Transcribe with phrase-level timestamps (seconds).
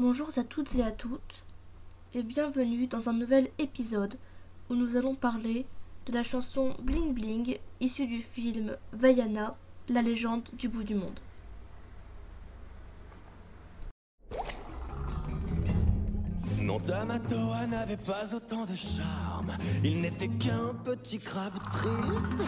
[0.00, 1.44] Bonjour à toutes et à toutes
[2.14, 4.14] et bienvenue dans un nouvel épisode
[4.70, 5.66] où nous allons parler
[6.06, 9.56] de la chanson Bling Bling issue du film Vaiana,
[9.88, 11.18] la légende du bout du monde.
[16.60, 19.56] Non, Tamatoa n'avait pas autant de charme.
[19.82, 22.46] Il n'était qu'un petit crabe triste.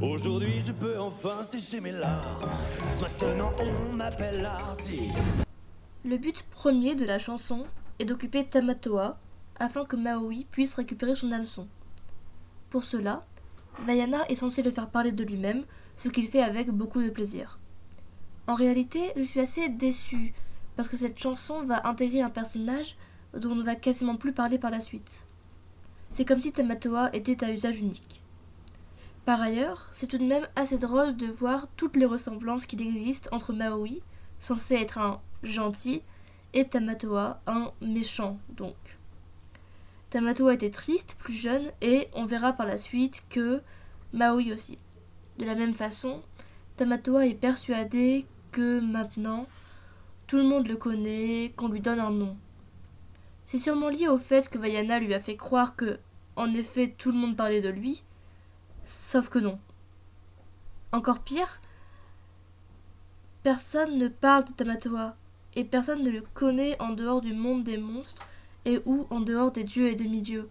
[0.00, 2.48] Aujourd'hui, je peux enfin sécher mes larmes.
[3.00, 5.45] Maintenant, on m'appelle artiste.
[6.06, 7.66] Le but premier de la chanson
[7.98, 9.18] est d'occuper Tamatoa
[9.58, 11.66] afin que Maui puisse récupérer son hameçon.
[12.70, 13.26] Pour cela,
[13.80, 15.64] Vaiana est censé le faire parler de lui-même,
[15.96, 17.58] ce qu'il fait avec beaucoup de plaisir.
[18.46, 20.32] En réalité, je suis assez déçue
[20.76, 22.96] parce que cette chanson va intégrer un personnage
[23.36, 25.26] dont on ne va quasiment plus parler par la suite.
[26.08, 28.22] C'est comme si Tamatoa était à usage unique.
[29.24, 33.28] Par ailleurs, c'est tout de même assez drôle de voir toutes les ressemblances qu'il existe
[33.32, 34.02] entre Maui,
[34.38, 36.02] censé être un gentil,
[36.52, 38.74] et Tamatoa, un méchant donc.
[40.10, 43.60] Tamatoa était triste, plus jeune, et on verra par la suite que
[44.12, 44.78] Maui aussi.
[45.38, 46.22] De la même façon,
[46.76, 49.46] Tamatoa est persuadé que maintenant,
[50.26, 52.36] tout le monde le connaît, qu'on lui donne un nom.
[53.44, 55.98] C'est sûrement lié au fait que Vaiana lui a fait croire que,
[56.36, 58.02] en effet, tout le monde parlait de lui,
[58.82, 59.58] sauf que non.
[60.92, 61.60] Encore pire,
[63.42, 65.16] personne ne parle de Tamatoa,
[65.56, 68.28] et personne ne le connaît en dehors du monde des monstres
[68.66, 70.48] et ou en dehors des dieux et demi-dieux.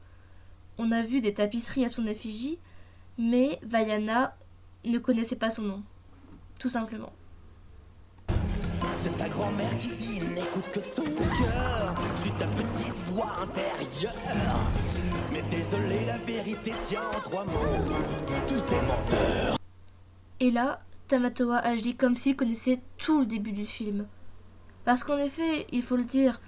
[0.77, 2.57] On a vu des tapisseries à son effigie,
[3.17, 4.35] mais Vaiana
[4.83, 5.83] ne connaissait pas son nom,
[6.59, 7.13] tout simplement.
[8.97, 11.95] C'est ta grand-mère qui dit n'écoute que ton cœur.
[12.23, 14.71] Suis ta petite voix intérieure.
[15.31, 17.51] Mais désolé, la vérité tient en trois mots.
[18.47, 19.57] Tous des menteurs.
[20.39, 24.07] Et là, Tamatoa agit comme s'il connaissait tout le début du film.
[24.85, 26.39] Parce qu'en effet, il faut le dire,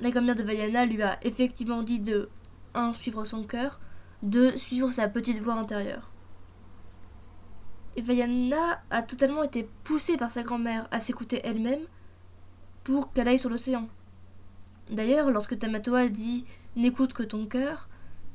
[0.00, 2.28] la grand-mère de Vaiana lui a effectivement dit de
[2.74, 2.92] 1.
[2.92, 3.80] suivre son cœur,
[4.22, 4.56] 2.
[4.58, 6.12] suivre sa petite voix intérieure.
[7.96, 11.86] Et Vaiana a totalement été poussée par sa grand-mère à s'écouter elle-même
[12.84, 13.88] pour qu'elle aille sur l'océan.
[14.90, 16.44] D'ailleurs, lorsque Tamatoa dit
[16.76, 17.88] N'écoute que ton cœur,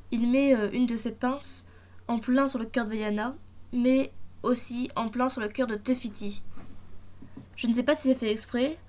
[0.09, 1.67] il met euh, une de ses pinces
[2.07, 3.35] en plein sur le cœur de Vaiana,
[3.71, 6.41] mais aussi en plein sur le cœur de Tefiti.
[7.55, 8.79] Je ne sais pas si c'est fait exprès,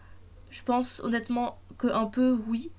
[0.53, 2.71] je pense honnêtement que un peu oui,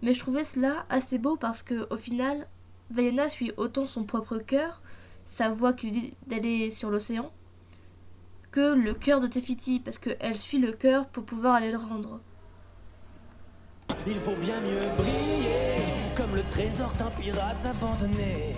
[0.00, 2.46] mais je trouvais cela assez beau parce que au final,
[2.90, 4.80] Vaiana suit autant son propre cœur,
[5.24, 7.32] sa voix qui lui dit d'aller sur l'océan,
[8.52, 12.20] que le cœur de Tefiti, parce qu'elle suit le cœur pour pouvoir aller le rendre.
[14.06, 18.54] Il faut bien mieux briller, comme le trésor d'un pirate abandonné.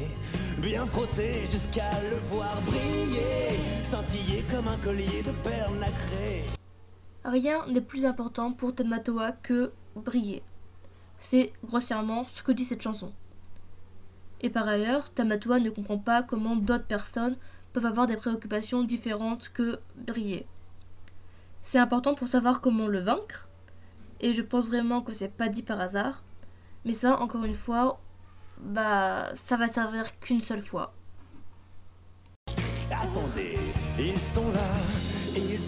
[0.59, 6.62] Bien frotter jusqu'à le voir briller, scintiller comme un collier de perles nacrées.
[7.25, 10.43] Rien n'est plus important pour Tamatoa que briller.
[11.19, 13.13] C'est grossièrement ce que dit cette chanson.
[14.41, 17.37] Et par ailleurs, Tamatoa ne comprend pas comment d'autres personnes
[17.73, 20.47] peuvent avoir des préoccupations différentes que briller.
[21.63, 23.49] C'est important pour savoir comment le vaincre,
[24.21, 26.25] et je pense vraiment que c'est pas dit par hasard,
[26.85, 28.01] mais ça, encore une fois,
[28.59, 30.93] bah, ça va servir qu'une seule fois.
[32.91, 33.57] Attendez,
[33.97, 34.71] ils sont là,
[35.37, 35.59] et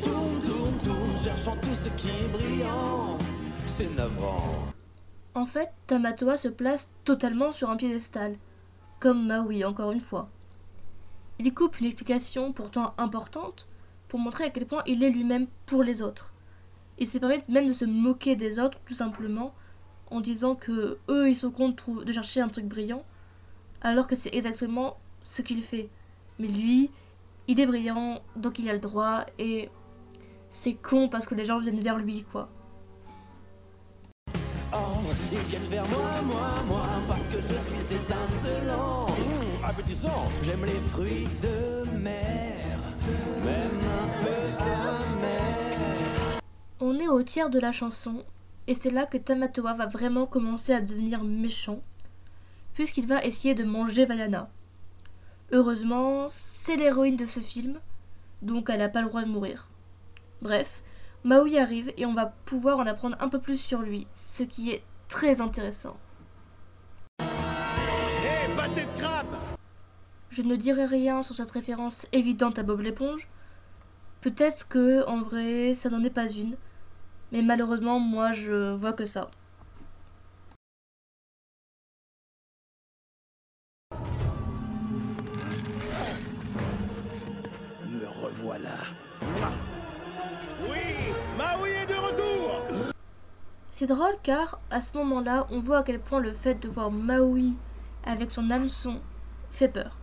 [1.45, 3.19] ce qui est brillant.
[3.67, 3.89] C'est.
[5.35, 8.37] En fait, Tamatoa se place totalement sur un piédestal,
[8.99, 10.31] comme Maui encore une fois.
[11.39, 13.69] Il coupe une explication pourtant importante
[14.09, 16.33] pour montrer à quel point il est lui-même pour les autres.
[16.99, 19.53] Il s'est permis même de se moquer des autres tout simplement
[20.11, 23.05] en disant que eux ils sont contre de chercher un truc brillant
[23.83, 25.91] alors que c'est exactement ce qu'il fait.
[26.39, 26.91] Mais lui,
[27.49, 29.69] il est brillant donc il a le droit et
[30.55, 32.49] c'est con parce que les gens viennent vers lui quoi.
[34.73, 34.77] Oh,
[35.33, 39.07] ils viennent vers moi, moi, moi, parce que je suis étincelant.
[39.07, 42.79] Mmh, appétissant, j'aime les fruits de mer,
[43.45, 44.65] même un peu
[45.19, 46.41] amers.
[46.81, 48.25] On est au tiers de la chanson
[48.69, 51.81] et c'est là que Tamatoa va vraiment commencer à devenir méchant
[52.75, 54.49] puisqu'il va essayer de manger Vaiana.
[55.51, 57.81] Heureusement, c'est l'héroïne de ce film,
[58.43, 59.69] donc elle n'a pas le droit de mourir.
[60.45, 60.83] Bref,
[61.25, 64.73] Maui arrive et on va pouvoir en apprendre un peu plus sur lui, ce qui
[64.73, 65.97] est très intéressant.
[67.19, 69.27] De crabe
[70.29, 73.27] Je ne dirai rien sur cette référence évidente à Bob l'éponge.
[74.21, 76.57] Peut-être que, en vrai, ça n'en est pas une.
[77.33, 79.31] Mais malheureusement, moi, je vois que ça.
[93.77, 96.93] C'est drôle car à ce moment-là, on voit à quel point le fait de voir
[96.93, 97.57] Maui
[98.05, 99.01] avec son hameçon
[99.51, 99.97] fait peur.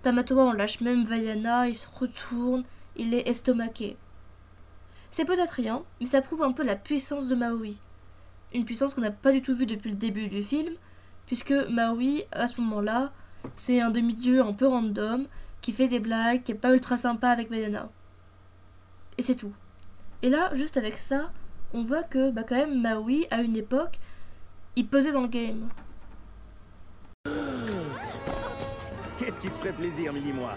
[0.00, 2.64] Tamatoa en lâche même Vaiana, il se retourne,
[2.96, 3.98] il est estomaqué.
[5.10, 7.78] C'est peut-être rien, mais ça prouve un peu la puissance de Maui.
[8.54, 10.72] Une puissance qu'on n'a pas du tout vue depuis le début du film,
[11.26, 13.12] puisque Maui, à ce moment-là,
[13.52, 15.26] c'est un demi-dieu un peu random,
[15.60, 17.90] qui fait des blagues, qui est pas ultra sympa avec Vaiana.
[19.18, 19.52] Et c'est tout.
[20.22, 21.30] Et là, juste avec ça,
[21.74, 23.98] on voit que bah, quand même Maui, à une époque,
[24.76, 25.68] il pesait dans le game.
[29.18, 30.54] Qu'est-ce qui te ferait plaisir, Mini-moi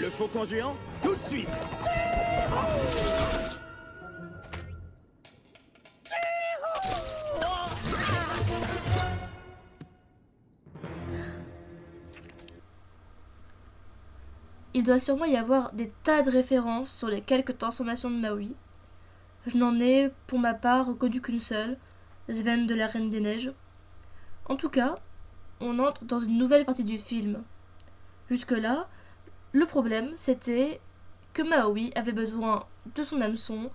[0.00, 1.48] Le faucon géant Tout de suite
[14.74, 18.56] Il doit sûrement y avoir des tas de références sur les quelques transformations de Maui.
[19.46, 21.76] Je n'en ai, pour ma part, connu qu'une seule,
[22.28, 23.52] Sven de la Reine des Neiges.
[24.46, 24.96] En tout cas,
[25.60, 27.42] on entre dans une nouvelle partie du film.
[28.30, 28.88] Jusque-là,
[29.52, 30.80] le problème, c'était
[31.32, 33.70] que Maui avait besoin de son hameçon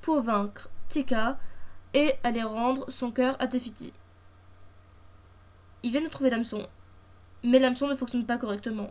[0.00, 1.38] pour vaincre Tika
[1.94, 3.92] et aller rendre son cœur à Tefiti.
[5.82, 6.66] Il vient de trouver l'hameçon,
[7.42, 8.90] mais l'hameçon ne fonctionne pas correctement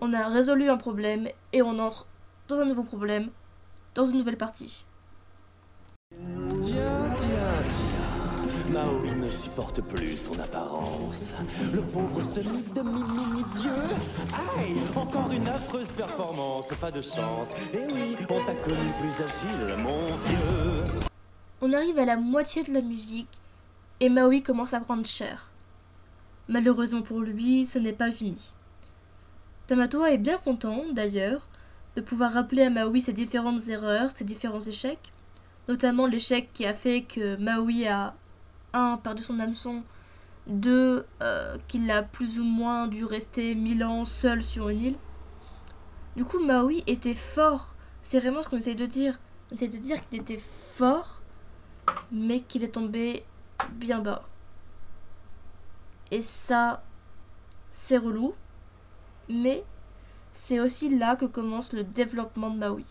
[0.00, 2.06] on a résolu un problème et on entre
[2.48, 3.30] dans un nouveau problème,
[3.94, 4.84] dans une nouvelle partie.
[6.60, 8.72] Tiens, tiens, tiens.
[8.72, 11.32] Maui ne supporte plus son apparence.
[11.72, 13.70] Le pauvre semi-demi-mini-dieu.
[14.58, 17.50] Aïe, encore une affreuse performance, pas de chance.
[17.72, 21.00] Eh oui, on t'a connu plus agile, mon vieux.
[21.60, 23.40] On arrive à la moitié de la musique
[24.00, 25.50] et Maui commence à prendre cher.
[26.48, 28.52] Malheureusement pour lui, ce n'est pas fini.
[29.68, 31.48] Tamatoa est bien content, d'ailleurs,
[31.96, 35.12] de pouvoir rappeler à Maui ses différentes erreurs, ses différents échecs,
[35.68, 38.14] notamment l'échec qui a fait que Maui a,
[38.72, 39.82] un, perdu son hameçon,
[40.46, 44.96] deux, euh, qu'il a plus ou moins dû rester mille ans seul sur une île.
[46.16, 47.74] Du coup, Maui était fort.
[48.02, 49.20] C'est vraiment ce qu'on essaye de dire.
[49.50, 50.40] On essaye de dire qu'il était
[50.74, 51.22] fort,
[52.10, 53.24] mais qu'il est tombé
[53.72, 54.26] bien bas.
[56.10, 56.82] Et ça,
[57.70, 58.34] c'est relou
[59.28, 59.64] mais
[60.32, 62.84] c'est aussi là que commence le développement de Maui.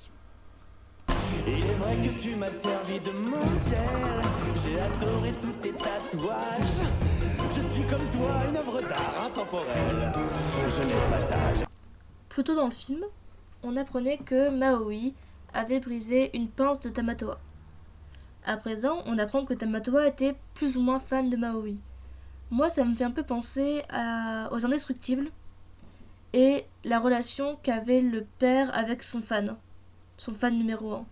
[1.49, 4.21] Il est vrai que tu m'as servi de modèle.
[4.61, 6.83] J'ai adoré tous tes tatouages.
[7.55, 10.13] Je suis comme toi, une œuvre d'art intemporelle.
[10.67, 11.63] Je.
[12.27, 13.05] Plus tôt dans le film,
[13.63, 15.13] on apprenait que Maui
[15.53, 17.39] avait brisé une pince de Tamatoa.
[18.45, 21.79] À présent, on apprend que Tamatoa était plus ou moins fan de Maui.
[22.51, 23.83] Moi, ça me fait un peu penser
[24.51, 25.31] aux Indestructibles,
[26.33, 29.55] et la relation qu'avait le père avec son fan,
[30.17, 31.05] son fan numéro 1.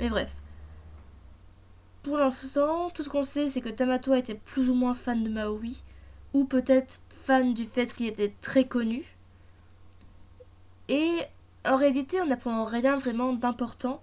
[0.00, 0.34] Mais bref.
[2.02, 5.28] Pour l'instant, tout ce qu'on sait, c'est que Tamato était plus ou moins fan de
[5.28, 5.82] Maui,
[6.32, 9.04] ou peut-être fan du fait qu'il était très connu.
[10.88, 11.20] Et
[11.66, 14.02] en réalité, on n'apprend rien vraiment d'important.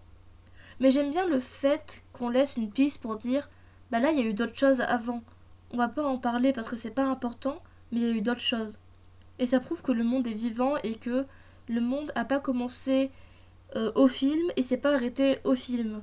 [0.80, 3.50] Mais j'aime bien le fait qu'on laisse une piste pour dire
[3.90, 5.24] bah là, il y a eu d'autres choses avant.
[5.72, 8.22] On va pas en parler parce que c'est pas important, mais il y a eu
[8.22, 8.78] d'autres choses.
[9.40, 11.26] Et ça prouve que le monde est vivant et que
[11.68, 13.10] le monde n'a pas commencé
[13.75, 16.02] euh, au film et s'est pas arrêté au film.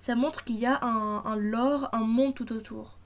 [0.00, 2.96] Ça montre qu'il y a un, un, lore, un monde tout autour.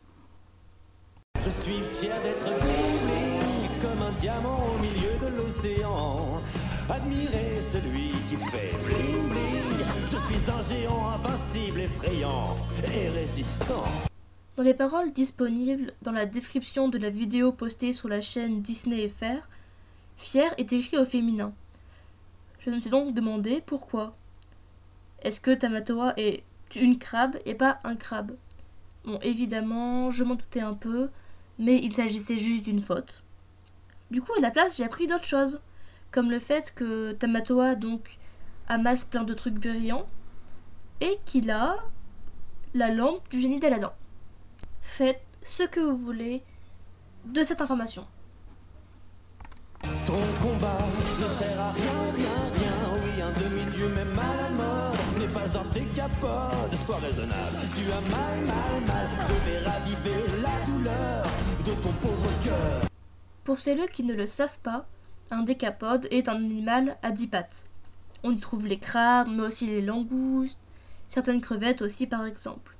[1.36, 6.40] Je suis fier d'être bling comme un diamant au milieu de l'océan.
[6.88, 9.86] Admirez celui qui fait bling bling.
[10.04, 12.56] Je suis un géant invincible, effrayant
[12.94, 13.84] et résistant.
[14.56, 19.08] Dans les paroles disponibles dans la description de la vidéo postée sur la chaîne Disney
[19.08, 19.48] FR,
[20.18, 21.54] Fier est écrit au féminin.
[22.60, 24.14] Je me suis donc demandé pourquoi.
[25.22, 26.44] Est-ce que Tamatoa est
[26.76, 28.36] une crabe et pas un crabe?
[29.04, 31.08] Bon, évidemment, je m'en doutais un peu,
[31.58, 33.22] mais il s'agissait juste d'une faute.
[34.10, 35.60] Du coup, à la place, j'ai appris d'autres choses,
[36.10, 38.18] comme le fait que Tamatoa donc
[38.68, 40.06] amasse plein de trucs brillants
[41.00, 41.78] et qu'il a
[42.74, 43.92] la lampe du génie d'Aladin.
[44.82, 46.42] Faites ce que vous voulez
[47.24, 48.06] de cette information.
[63.44, 64.86] Pour celles qui ne le savent pas,
[65.30, 67.66] un décapode est un animal à dix pattes.
[68.22, 70.58] On y trouve les crabes, mais aussi les langoustes,
[71.08, 72.76] certaines crevettes aussi par exemple.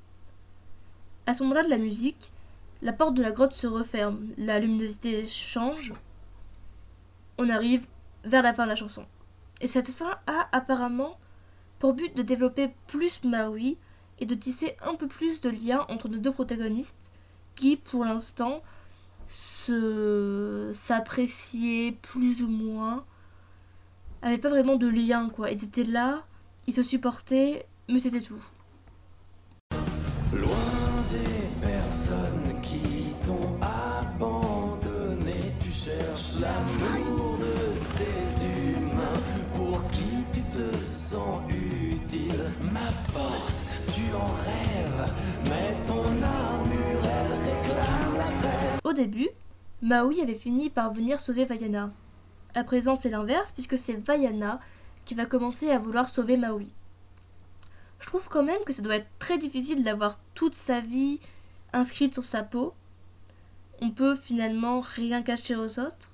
[1.27, 2.33] À ce moment-là de la musique,
[2.83, 5.93] la porte de la grotte se referme, la luminosité change.
[7.39, 7.87] On arrive
[8.25, 9.07] vers la fin de la chanson.
[9.61, 11.19] Et cette fin a apparemment
[11.81, 13.77] pour but de développer plus Maui
[14.21, 17.11] et de tisser un peu plus de lien entre nos deux protagonistes
[17.57, 18.63] qui, pour l'instant,
[19.27, 23.05] se s'appréciaient plus ou moins,
[24.23, 25.51] avaient pas vraiment de lien quoi.
[25.51, 26.25] Ils étaient là,
[26.67, 28.43] ils se supportaient, mais c'était tout.
[30.33, 30.57] Loin
[31.11, 31.41] des
[48.85, 49.29] Au début,
[49.83, 51.91] Maui avait fini par venir sauver Vaiana.
[52.55, 54.61] À présent, c'est l'inverse, puisque c'est Vaiana
[55.05, 56.73] qui va commencer à vouloir sauver Maui.
[58.01, 61.21] Je trouve quand même que ça doit être très difficile d'avoir toute sa vie
[61.73, 62.75] inscrite sur sa peau.
[63.81, 66.13] On peut finalement rien cacher aux autres.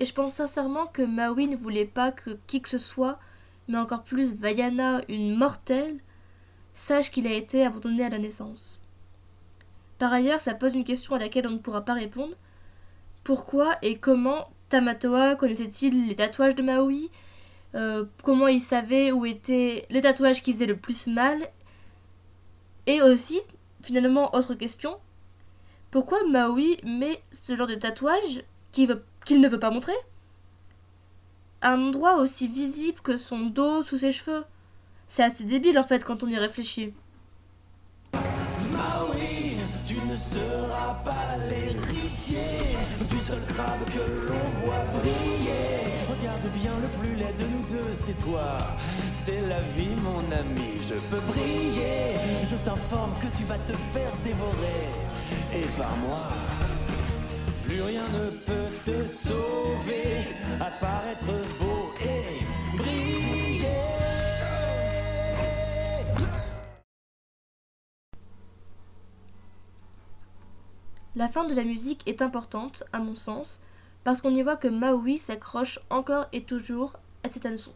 [0.00, 3.18] Et je pense sincèrement que Maui ne voulait pas que qui que ce soit,
[3.68, 5.98] mais encore plus Vaiana, une mortelle,
[6.72, 8.80] sache qu'il a été abandonné à la naissance.
[9.98, 12.34] Par ailleurs, ça pose une question à laquelle on ne pourra pas répondre.
[13.22, 17.10] Pourquoi et comment Tamatoa connaissait-il les tatouages de Maui?
[17.74, 21.48] Euh, Comment il savait où étaient les tatouages qui faisaient le plus mal?
[22.86, 23.40] Et aussi,
[23.82, 24.96] finalement, autre question,
[25.90, 28.88] pourquoi Maui met ce genre de tatouage qu'il
[29.40, 29.92] ne veut pas montrer?
[31.62, 34.44] Un endroit aussi visible que son dos sous ses cheveux
[35.12, 36.94] C'est assez débile en fait quand on y réfléchit.
[38.12, 42.78] Maui, tu ne seras pas l'héritier
[43.10, 46.06] du seul crabe que l'on voit briller.
[46.08, 48.56] Regarde bien le plus laid de nous deux, c'est toi.
[49.12, 52.14] C'est la vie, mon ami, je peux briller.
[52.48, 54.86] Je t'informe que tu vas te faire dévorer.
[55.52, 56.22] Et par moi,
[57.64, 60.22] plus rien ne peut te sauver,
[60.60, 63.39] être beau et briller.
[71.20, 73.60] La fin de la musique est importante, à mon sens,
[74.04, 77.74] parce qu'on y voit que Maui s'accroche encore et toujours à cet hameçon.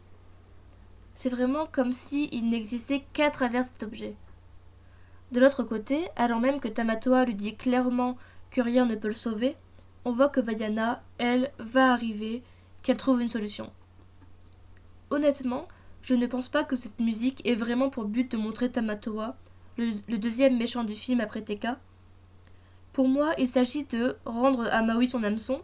[1.13, 4.15] C'est vraiment comme s'il n'existait qu'à travers cet objet.
[5.31, 8.17] De l'autre côté, alors même que Tamatoa lui dit clairement
[8.49, 9.55] que rien ne peut le sauver,
[10.05, 12.41] on voit que Vaiana, elle, va arriver,
[12.81, 13.71] qu'elle trouve une solution.
[15.11, 15.67] Honnêtement,
[16.01, 19.37] je ne pense pas que cette musique ait vraiment pour but de montrer Tamatoa,
[19.77, 21.77] le, le deuxième méchant du film après Teka.
[22.95, 25.61] Pour moi, il s'agit de rendre à Maui son hameçon,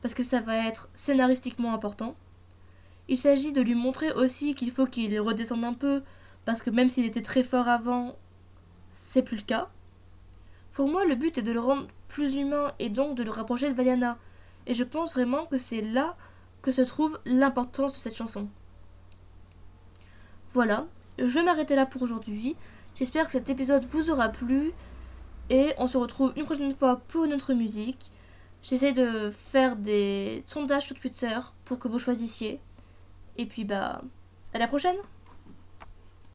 [0.00, 2.16] parce que ça va être scénaristiquement important.
[3.06, 6.02] Il s'agit de lui montrer aussi qu'il faut qu'il redescende un peu,
[6.44, 8.16] parce que même s'il était très fort avant,
[8.90, 9.68] c'est plus le cas.
[10.72, 13.68] Pour moi, le but est de le rendre plus humain et donc de le rapprocher
[13.68, 14.18] de Vaiana.
[14.66, 16.16] Et je pense vraiment que c'est là
[16.62, 18.48] que se trouve l'importance de cette chanson.
[20.48, 22.56] Voilà, je vais m'arrêter là pour aujourd'hui.
[22.96, 24.72] J'espère que cet épisode vous aura plu.
[25.52, 28.10] Et on se retrouve une prochaine fois pour une autre musique.
[28.62, 32.58] J'essaie de faire des sondages sur Twitter pour que vous choisissiez.
[33.36, 34.00] Et puis bah,
[34.54, 34.96] à la prochaine